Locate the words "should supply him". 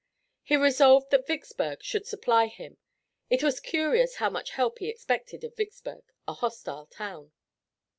1.83-2.79